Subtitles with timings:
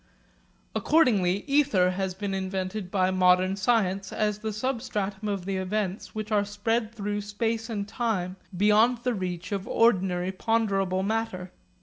[0.73, 6.31] Accordingly ether has been invented by modern science as the substratum of the events which
[6.31, 11.51] are spread through space and time beyond the reach of ordinary ponderable matter.